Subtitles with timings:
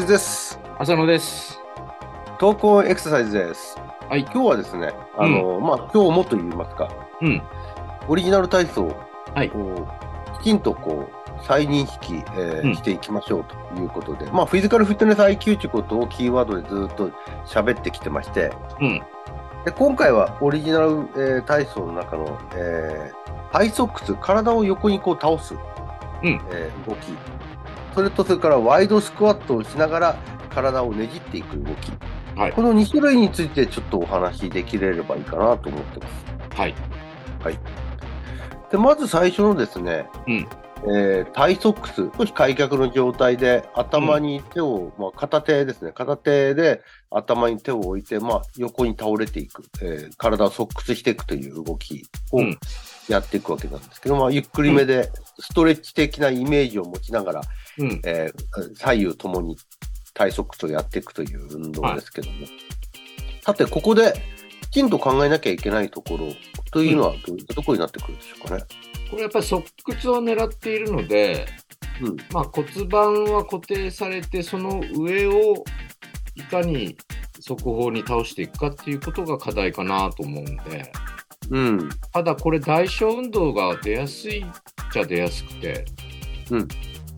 [0.00, 0.58] 木津です。
[0.78, 1.60] 浅野です。
[2.38, 3.76] 投稿エクササイズです。
[4.08, 4.22] はい。
[4.22, 6.88] 今日はですね、あの、まあ、今日もと言いますか、
[7.20, 7.42] うん。
[8.08, 8.96] オリジナル体操を、
[9.34, 9.52] はい
[10.40, 17.10] きちんとこう、再認識、えーうんしていきましょうということで、まあ、フィジカルフィットネス IQ ということをキーワードでずっと
[17.44, 19.02] 喋ってきてまして、うん。
[19.66, 25.56] で今回はオリジナル、えー体操の中の、えーハイソックス、体を横にこう倒す、う
[26.26, 27.14] んえー動き、
[27.94, 30.18] それとそれからワイドスクワットをしながら
[30.50, 31.92] 体をねじっていく動き、
[32.36, 36.24] はいこの2種類についてちょっとお話しできれればいいかなと思ってます。
[37.42, 37.58] はい。
[38.70, 40.48] でまず最初のですね、うん
[40.84, 52.58] えータイソックス、少し開脚の状態で頭に手を、まあ、片手ですね、片手で頭に手を置いて、まあ、横に倒れていく、えー体をソックスしていくという動きをうん。
[53.08, 57.40] やっていくわけなんですけど、まあ、ゆっくりめでストレッチ的なイメージを持ちながら、
[57.78, 58.00] うん。
[58.04, 59.56] えー左右ともに
[60.14, 62.46] タイソックスをやっていくという運動ですけども、
[63.42, 64.14] さて、ここで
[64.70, 66.28] きちんと考えなきゃいけないところ
[66.70, 68.62] というのはどういったところになってくるでしょうかね。
[69.10, 71.46] これやっぱり側屈を狙っているので、
[72.00, 75.64] うんまあ骨盤は固定されて、その上を
[76.34, 76.96] いかに
[77.40, 80.92] 側方に倒していくかっていうことが課題かなと思うんで、
[81.50, 81.90] うん。
[82.12, 84.46] ただこれ代償運動が出やすいっ
[84.92, 85.84] ちゃ出やすくて、
[86.50, 86.68] うん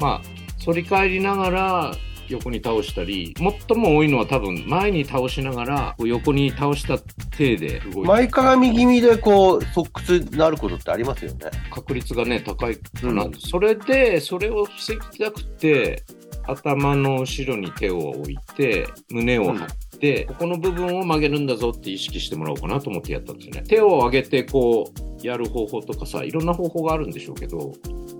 [0.00, 0.20] まあ、
[0.64, 1.94] 反り返りながら
[2.28, 6.98] 横に倒したり、最も多いのは多分前に倒しながら横に倒した
[7.36, 11.50] 手で動いて前かがみ気味でこう、側屈になることってありますよね。
[11.70, 13.24] 確率がね、高いかな。
[13.24, 16.04] うんそれで、それを防ぎたくて、
[16.46, 23.62] 頭の後ろに手を置いて、胸を張って、ここの部分を曲げるんだぞって意識してもらおうかなと思ってやったんですよね。
[23.68, 27.72] 手を上げてこう、やる方法とかさ、いろんな方法があるんでしょうけど、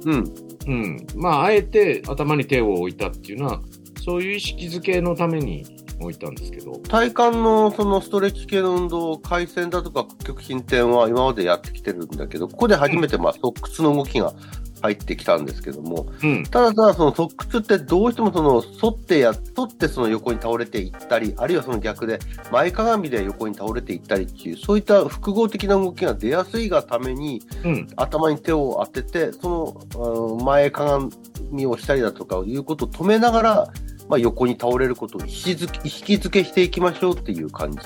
[0.05, 0.35] うん。
[0.67, 1.07] うん。
[1.17, 3.61] まあ、あえて頭に手を置いたっていうのは、
[4.05, 5.65] そういう意識づけのために
[6.01, 14.35] 置いたんですけど、体幹のそのストレッチ系の運動、回旋だとか屈曲伸展は今までやってきてるんだけど、ここで初めてまあ、側屈の動きが
[14.83, 16.43] 入ってきたんですけども、うん。
[16.43, 22.19] ただただその側屈ってどうしてもその反ってや、反ってその横に倒れていったり、あるいはその逆で
[22.51, 27.87] 前かがみで横に倒れていったりっていう、そういった複合的な動きが出やすいがために、うん。
[27.95, 31.09] 頭に手を当てて、その前かが
[31.53, 33.73] みをしたりだとかいうことを止めながら、
[34.09, 37.79] まあ、横に倒れることを意識づけ意識づけしていきましょうっていう感じ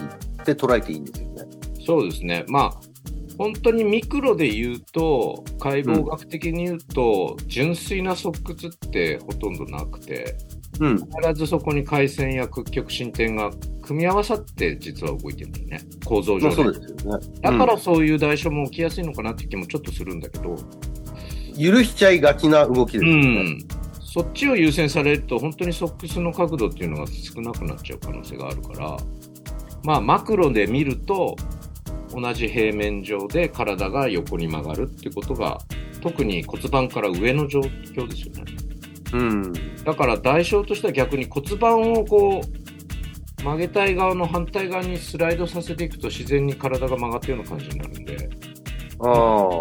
[0.45, 1.45] で捉えていいんですよね。
[1.85, 2.45] そうですね。
[2.49, 2.81] まあ、
[3.39, 10.37] 本当にミクロで言うと、解剖学的に言うと、純粋な側屈ってほとんどなくて、
[10.81, 10.97] うん。
[10.97, 13.51] 必ずそこに回線や屈曲伸展が
[13.83, 15.81] 組み合わさって実は動いてるんだよね。
[16.05, 16.63] 構造まあ、上で。
[16.63, 17.27] そうですよね。
[17.41, 20.57] だからそういう代償も起きやすいのかなって気もちょっとするんだけど、
[21.59, 23.59] 許しちゃいがちな動きですうよね。
[24.07, 24.13] ん。
[24.13, 28.97] そっちを優先されると、本当にソックスの角度っていうのが少なくなっちゃう可能性があるから、
[29.85, 31.37] まあ、マクロで見ると、
[32.13, 35.59] 同じ平面上で体が横に曲がるってことが、
[36.01, 38.45] 特に骨盤から上の状況ですよね。
[39.13, 39.53] うん。
[39.85, 48.31] だから代償としては逆に骨盤をこう、曲げたい側の反対側にスライドさせていくと自然に体が曲がったような感じになるんで、
[49.01, 49.61] あ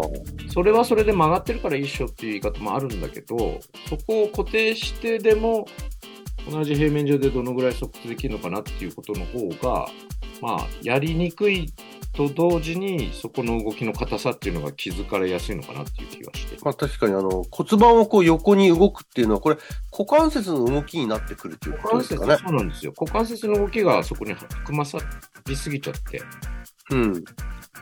[0.52, 5.66] それはそれで曲がってるからいいっしょっていう言い方もあるんだけど、そこを固定してでも、
[6.50, 9.88] 同じ平面上でどのぐらい側屈できるのかなっていうことの方が、
[10.40, 11.72] まあ、やりにくい
[12.16, 16.56] と同時に、そこの動きの硬さっていうのが気づかれやすいのかなっていう気がして。
[16.62, 19.56] まあ確かにあの骨盤をこう横に動くっていうのは、これ
[19.92, 22.48] 股関節の動きになってくるという股関節ことですかね。
[22.48, 22.92] そうなんですよ。
[22.98, 24.98] 股関節の動きがそこに含まさ
[25.46, 26.22] りすぎちゃって。
[26.90, 27.24] うん。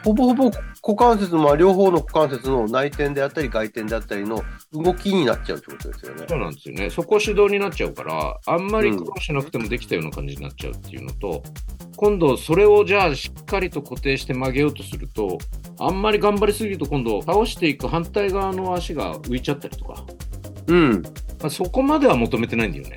[0.04, 4.42] ほぼほぼ股関節、まあ両方の股関節の内転であったり外転であったりの
[4.72, 6.26] 動きになっちゃうってことですよね。
[6.28, 6.90] そうなんですよね。
[6.90, 11.42] そこ主導になっちゃうから、あんまり苦労しなくてもできたような感じになっちゃうっていうのと、
[11.96, 15.38] 今度それをじゃあしっかりと固定して曲げようとすると、
[15.78, 20.04] あんまり頑張りすぎると今度倒していく反対側の足が浮いちゃったりとか、
[20.66, 21.02] うん。
[21.40, 22.96] まあ、そこまでは求めてないんだよね。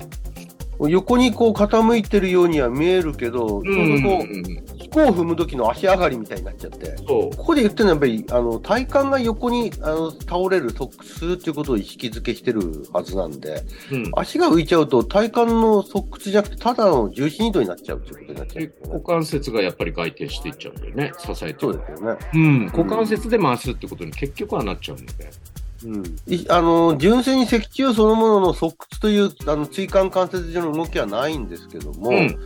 [0.80, 6.96] 横にこう傾いてるようには見えるけど、ちょうどこうんう、飛行を踏む時の足上がりみたいになっちゃって。
[7.06, 13.62] ここで言ってるのはやっぱり、あの、体幹が横にあの倒れる、側屈っていうことを意識づけしてるはずなんで、
[13.92, 14.12] うん。
[14.16, 18.72] 足が浮いちゃうと体幹の側屈じゃなくて、ただの重心移動になっちゃうっていうことになっちゃうね。
[18.88, 21.12] 股関節がやっぱり外転していっちゃうんだよね。
[21.18, 21.56] 支えて。
[21.60, 22.18] そうですよね。
[22.34, 22.66] うん。
[22.66, 25.12] 股関節で回すってことに結局はなっちゃうので。
[25.24, 25.30] うん、
[26.26, 32.38] いあの純粋に脊柱そのものの側屈というあの椎間関節上の動きはないんですけども、うん。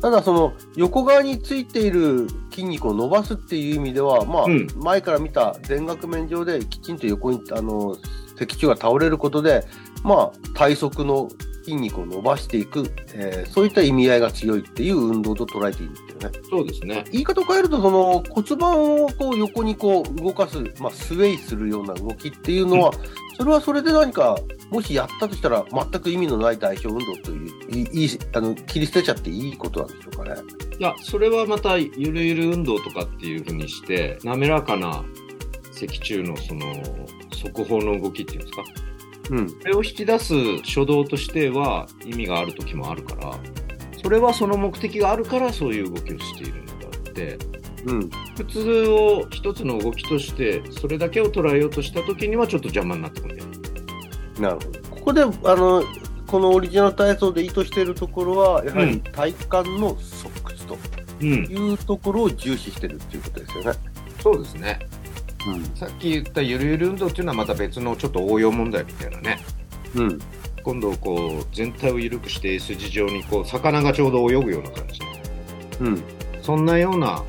[0.00, 4.66] ただその横側についている筋肉を伸ばすっていう意味では、まあうん。
[4.76, 7.96] 前から見た全額面上できちんと横にあの
[8.36, 9.64] 脊柱が倒れることで、
[10.02, 11.28] まあ、体側の
[11.64, 16.38] 筋肉を伸ばしていく、えーそういった意味合いが強いっていう運動と捉えていいんですよね。
[16.48, 17.04] そうですね。
[17.12, 22.92] 言い方を変えると、その骨盤をこう横にこう動かす、まあ、スウェイするような動きっていうのは、
[23.36, 24.38] それはそれで何か、
[24.70, 30.36] もしやったとしたら、全く意味のない代表運動という、いいいあの切り捨てちゃっていいことなんでしょうかね。
[30.78, 35.04] いや、それはまた、ゆるゆる運動とかっていうふうにして、滑らかな
[35.72, 36.66] 脊柱のその、
[37.54, 38.62] 側方の動きっていうんですか？
[39.30, 39.48] うん。
[39.48, 43.38] それを引き出す初動としては意味がある時もあるから、
[44.02, 47.38] それはその目的があるからそういう動きをしているのであって、
[47.86, 48.10] うん。
[48.36, 53.58] 普通を一つの動きとして、それだけを捉えようとした時にはちょっと邪魔になってくるんだよね。
[54.40, 54.80] なるほど。
[54.90, 55.82] ここで、あの、
[56.26, 59.30] このオリジナル体操で意図しているところは、やはり体
[59.62, 60.78] 幹の側屈と
[61.20, 61.28] うん。
[61.28, 63.78] いうところを重視してるっていうことですよね。
[64.22, 64.78] そうですね。
[65.46, 65.64] うん。
[65.76, 69.38] さっき言ったゆるゆる運動っていうのはまた別のちょっと応用問題みたいなね。
[69.94, 70.18] うん。
[70.62, 75.00] 今度こう全体を緩くして S 字状にこう魚がちょうど泳ぐような感じ
[75.80, 76.02] うん。
[76.42, 77.22] そんなような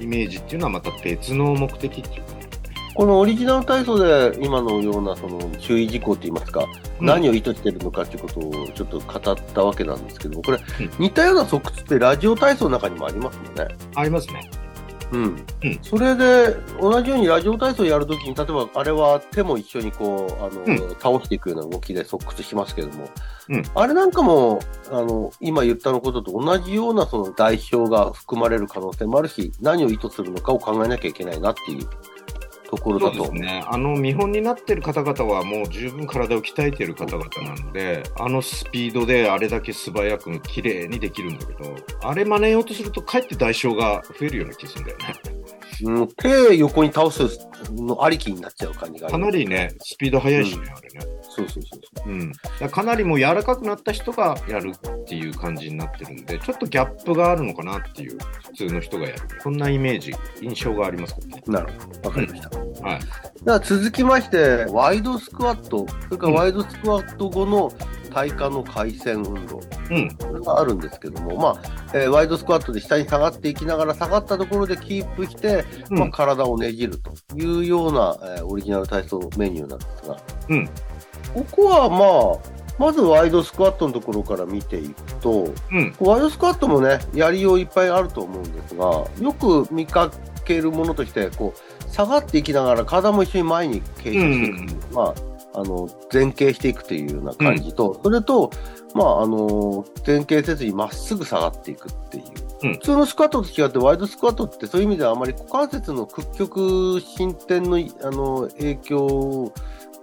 [0.00, 2.48] イメージっていうのはまた別の目的っていうかね
[2.94, 10.60] このオリジナル体操で今のようなその注意事項といいますか、うん何を意図しているのかということをちょっと語ったわけなんですけども、これ、ん
[10.98, 13.74] 似たような側屈ってラジオ体操の中にもありますよね。
[13.94, 14.50] ありますね
[15.12, 15.22] うん。
[15.22, 15.78] うん。
[15.82, 20.78] それで、同じようにラジオ体操やるときに、例えばあれは手も一緒にこう、あの、うん。
[21.00, 23.08] 倒していくような動きで側屈しますけども、
[23.48, 23.62] うん。
[23.74, 24.60] あれなんかも、
[24.90, 31.88] あの、今言ったのことと同じようなその代表が含まれる可能性もあるし、何を意図するのかを考えなきゃいけないなっていう
[32.70, 33.64] ところそうですね。
[33.66, 45.39] あの見本になってる方々はもう十分体を鍛えてる方々なのであのスピードであれだけ素早く綺麗にできるんだけどあれ真似ようとするとかえって代償が増えるような気がするんだよね。
[45.84, 47.22] うん、手横に倒す
[47.72, 58.18] のありきになっちゃう感じがかなりねスピード速いしね、あれねそうそうそうそうん、だからかなりもう柔らかくなった人がやるっていう感じになってるんで、ちょっとギャップがあるのかなっていう、
[58.48, 59.20] 普通の人がやる。
[59.40, 61.42] そんなイメージ、印象がありますけどね。
[61.46, 61.50] う。
[61.50, 62.08] なるほど。
[62.08, 62.58] わかりました。
[62.58, 63.00] はい。
[63.44, 67.72] では続きまして、ワイドスクワット、それからワイドスクワット後の
[68.10, 69.60] 体幹の回旋運動、
[69.90, 70.14] うん。
[70.16, 71.62] これがあるんですけども、まあ、
[71.94, 80.16] えーワイドスクワットで下に下がっていきながら、下がったところでキープして、うんまあ、体をねじるというような、えーオリジナル体操メニューなんですが、
[80.48, 80.66] うん。
[81.34, 85.94] ここはまあ、まずワイドスクワットのところから見ていくと、うん。
[86.00, 90.10] ワイドスクワットもね、やりよういっぱいあると思うんですが、よく見か
[90.44, 98.50] けるものとして、こう、下がっていきながら体も一緒に前に傾斜していく、まあ、あの、前傾していくというような感じと、それと、
[98.94, 102.24] まあ、あの、前傾せずにまっすぐ下がっていくっていう。
[102.24, 109.54] うん普通のスクワットと違って、ワイドスクワットってそういう意味ではあまり股関節の屈曲進展のあの影響を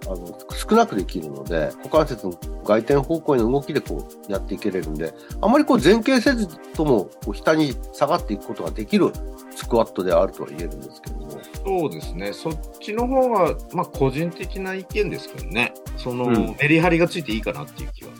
[0.06, 2.32] あの少なくできるので、股関節の
[2.64, 9.12] 外転方向への動きでこうやっていけれるんで、あまりこう前傾せずともこう下に下がっていくことができる
[9.54, 11.27] スクワットであるとは言えるんですけども。
[11.64, 12.32] そうですね。
[12.32, 15.74] そっちの方が、まあ、個人的な意見ですけどね。
[15.96, 18.10] その、うんメリハリがついていいかなっていう気は。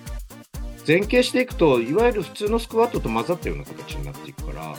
[0.86, 4.74] 前傾していくと、いわゆる普通のスクワットと混ざったような形になっていくから、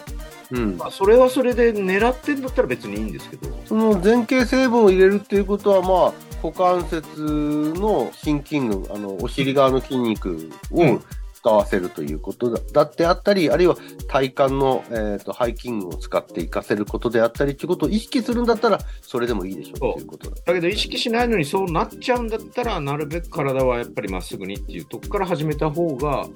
[0.52, 6.14] うんまあ、それはそれで狙ってんだったら別にいいんですけど、その前傾成分を入れるっていうことは、まあ、
[6.44, 11.04] 股関節の心筋群、あの、お尻側の筋肉をうん
[11.40, 13.78] 使わせるということだだってあったり、あるいは
[14.10, 20.36] 体幹の、えー、と背筋群を使って活かせることであったりということを意識するんだったら、それでもいいでしょうということだ。
[20.46, 26.28] だけど意識しないのにそうなっちゃうんだったら、なるべく体はやっぱりまっすぐにっていうとこから始めた方が、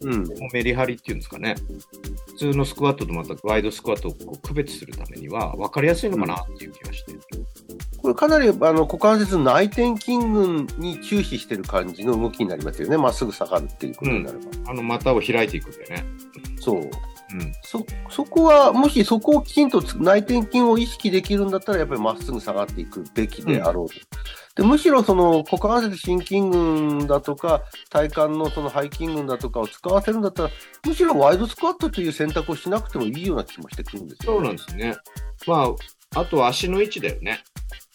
[0.00, 0.26] うん。
[0.52, 1.54] メリハリっていうんですかね、
[2.28, 7.12] 普通のスクワットとまたワイドスクワットを区別するためには分かりやすいのかなっていう気がして。
[8.06, 12.96] これかなりあの股関節の内転筋群に注視してる感じの動きになりますよね。
[12.96, 14.44] まっすぐ下がるっていうことになれば。
[14.70, 16.04] あの股を開いていくんでね。
[16.60, 16.80] そう。
[16.82, 16.90] うん。
[17.62, 23.94] そ、そこは、もしそこをきちんとつ内転筋を意識できるんだったら、やっぱりまっすぐ下がっていくべきであろうと。
[24.54, 30.50] でむしろその股関節心筋群だとか、体幹のその背筋群だとかを使わせるんだったら、
[30.86, 34.94] むしろワイドスクワットという選択をしなくてもいいような気もしてくるんですよ、そうなんですね。
[35.46, 35.74] ま
[36.14, 37.44] あ、あとは足の位置だよね。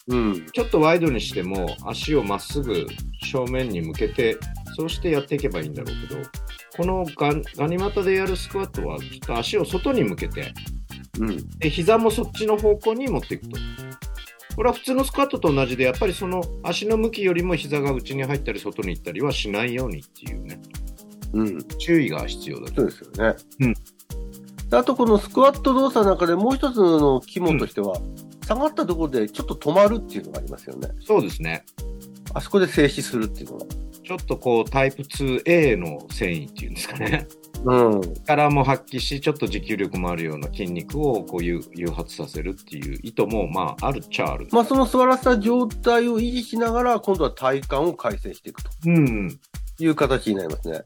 [0.08, 0.46] うん。
[0.52, 2.86] ちょっとワイドにしても、足をまっすぐ
[3.22, 4.36] 正面に向けて、
[4.76, 6.22] そうしてやっていけばいいんだろうけど、
[6.76, 10.52] このガガニ股でやるスクワットは、ちょっと足を外に向けて、
[11.20, 11.48] うん。
[11.58, 13.58] で膝もそっちの方向に持っていくと。
[14.56, 20.60] これは普通のスクワットと同じで、やっぱりその足の向きよりも膝が内に入ったり外に行ったりはしないようにっていうね、
[21.32, 21.62] うん。
[21.78, 22.74] 注意が必要だと。
[22.74, 23.36] そうですよね。
[23.60, 23.74] うん
[24.72, 28.00] であと、このスクワット動作の中でもう一つの肝としては、
[28.54, 30.88] 下がったところでちょっと止まるっていうのがありますよね。
[31.00, 31.64] そうですね。
[32.34, 33.66] あそこで静止するっていうのが。
[33.66, 37.26] ちちょっとこうタイプ 2A の繊維っていうんですかね。
[37.64, 38.00] うん。
[38.02, 44.48] 力も発揮し、ちょっと持久力もあるような筋肉をこういう誘発させるっていう意図も、まあ、あるっちゃある。
[44.50, 49.38] まあ、その座らせた状態を維持しながら、今度は体幹を改善していくとうん。
[49.78, 50.82] いう形になりますね。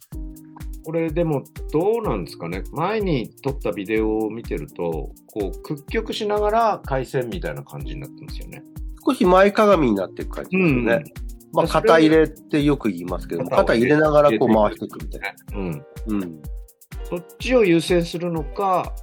[0.86, 2.62] これでもどうなんですかね？
[2.70, 8.62] 前に撮ったビデオを見てると、こう屈曲しながら回線みたいな感じになってますよね。
[9.04, 11.04] 少し前かがみになっていく感じですよね。
[11.52, 15.58] まあ、肩入れってよく言いますけども、肩入れながらこう回していくみたいな。
[15.58, 15.86] うん。
[16.06, 16.42] うん。
[17.02, 18.94] そっちを優先するのか、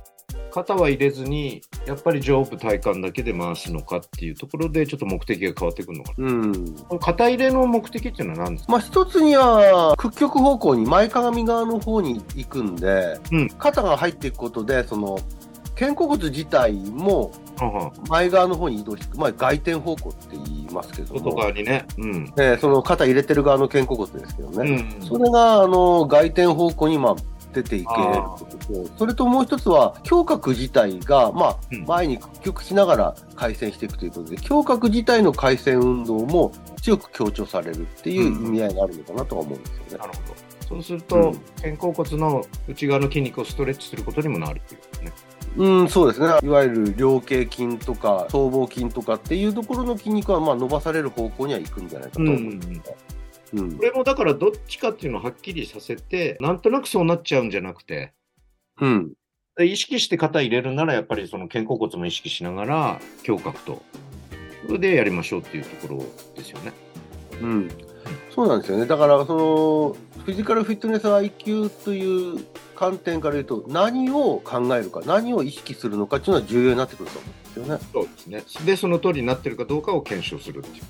[0.52, 6.28] 肩は入れずに、やっぱり上部体幹だけで回すのかっていうところで、ちょっと目的が変わってくるのかな。
[6.28, 6.76] うん。
[7.00, 8.72] 肩入れの目的っていうのは何ですか？
[8.72, 15.20] まあ、一つには、屈曲方向に前かがみ側の方に行くんで、うん肩が入っていくことで、その、
[15.76, 17.32] 肩甲骨自体も
[18.08, 19.18] 前側の方に移動していく。
[19.18, 21.86] まあ、外転方向って言いますけど外も、側にね。
[21.98, 22.34] うん。
[22.38, 24.76] えーその肩入れてる側の肩甲骨ですけどうね。
[24.76, 25.02] ん。
[25.02, 27.16] それが、あの、外転方向に、まあ、
[27.54, 39.98] 出ていけることと、それともう一つは、胸郭自体が、まあうん、前に屈曲しながら回旋していくということで、胸郭自体の回旋運動も強く強調されるっていう意味合いがあるのかなとは思うんですよね。
[39.98, 40.54] なるほど。
[40.68, 45.14] そうすると、うん肩甲骨の内側の筋肉をストレッチすることにもなるっていうことね。
[45.56, 46.28] うん、そうですね。
[46.42, 52.82] いわゆる両頸筋とか、僧帽筋とかっていうところの筋肉は、まあ、伸ばされる方向には行くんじゃないかと思うんですね。
[53.54, 58.14] うんこれもだからどっちかっていうのをはっきりさせて、なんとなくそうなっちゃうんじゃなくて、
[58.82, 59.14] うん。
[59.56, 63.84] で意識して肩入れるならやっぱりその肩甲骨も意識しながら胸郭と
[64.66, 66.06] それでやりましょうっていうところ
[66.36, 66.74] ですよね。
[67.42, 67.70] うん。
[68.34, 68.86] そうなんですよね。
[68.86, 69.96] だから、その、
[70.26, 72.46] フィジカルフィットネス IQ という
[72.76, 77.84] 観点から言うと、何を考えるか、何を意識するのかっていうのは重要になってくると思うんですよね。
[77.94, 78.66] そうですね。
[78.66, 80.84] で、その通りになってるかどうかを検証するっていう。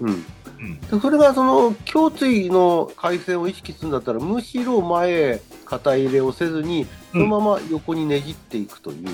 [0.00, 0.08] うん。
[0.08, 0.80] うん。
[0.80, 9.08] でそれがその胸椎の回線を意識するんだったらむしろ前へ肩入れをせずにそのまま横にねじっていくという、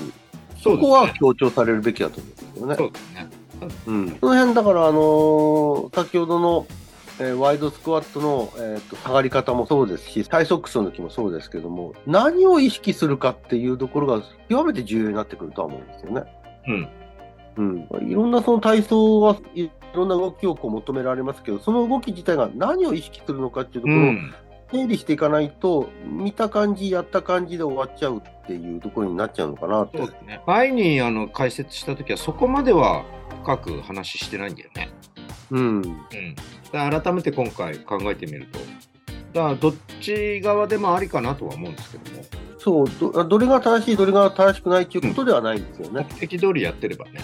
[0.57, 3.31] そそうこは強調されるべきだと思うんですよね。
[3.59, 6.65] そうん、その辺だから、あのー先ほどの、
[7.19, 16.23] えーワイドスクワットの、えーと下がり方もそうですし体側屈の時もそうですけども何を意識するかっていうところが極めて重要になってくるとは思うんですよね。
[16.67, 16.89] うん。
[17.57, 17.61] う
[18.03, 24.33] ん、いろんなその体操はいろんな動きをこう求められますけど、その動き自体が何を意識するのかっていうところをうん。
[24.71, 29.97] 整理していかないと、見た感じ、やった感じで終わっちゃうっていうところになっちゃうのかなって。
[29.97, 30.41] そうですね。
[30.47, 33.03] 前にあの解説したときはそこまでは
[33.43, 34.89] 深く話してないんだよね。
[35.51, 35.81] うん。
[35.81, 36.01] うん。
[36.71, 38.59] 改めて今回考えてみると、
[39.33, 42.23] だからどっち側でもありかなとは思うんですけども、
[42.57, 46.07] そうど、どれが正しい、どれが正しくないっていうことではないんですよ目ね。
[46.17, 47.19] 的通りやってればね。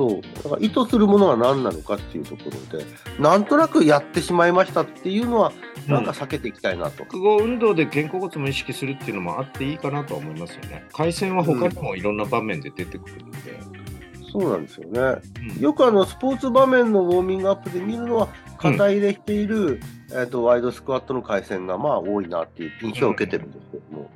[0.00, 0.22] そう。
[0.42, 2.86] だから意図するものは何なのかっていうところで、
[3.18, 5.52] なんとなくやってしまいましたっていうのは、
[5.86, 7.04] なんか避けていきたいなと。
[7.04, 10.86] 複合運動で肩甲骨も意識するっていうのもあっていいかなとは思いますよね。
[10.94, 13.60] 回線は他にもいろんな場面で出てくるので。
[14.32, 15.00] そうなんですよね。
[15.00, 19.80] うんよくあのスポーツ場面のウォーミングアップで見るのは、肩入れしている、
[20.12, 24.10] えー、とワイドスクワットの回線がまあ多いなっていう印象を受けてるんですけども、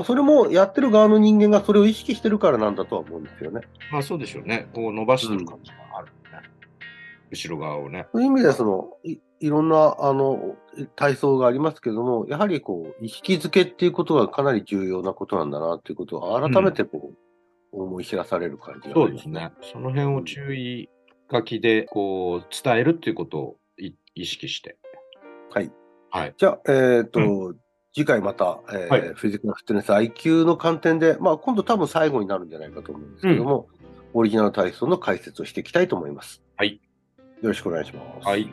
[0.00, 3.60] まあ、それもやってる側の人間がそれを意識してるからなんだとは思うんですよね。
[3.92, 4.66] まあそうでしょうね。
[4.72, 6.48] こう伸ばしてる感じがあるよね。
[7.30, 8.06] 後ろ側をね。
[8.10, 10.56] そういう意味でそのい、いろんなあの
[10.96, 19.52] 体操がありますけども、やはりこう意識づけっていうことがかなり重要なことなんだなっていうことを改めてこう、思い知らされる感じがそうですね。
[19.70, 20.88] その辺を注意
[21.30, 24.78] 書きでこう伝えるっていうことをい意識して。
[25.50, 25.70] はい。
[26.10, 26.34] はい。
[26.38, 27.54] じゃあ、えっ、と、
[27.92, 33.68] 次回また、えーはいフィジカルフィットネス IQ の観点で、まあ、今度多分最後になるんじゃないかと思うんですけども、
[34.12, 36.42] オリジナル体操の解説をしていきたいと思います。
[36.56, 36.80] はい。
[37.42, 38.28] よろしくお願いします。
[38.28, 38.48] はい。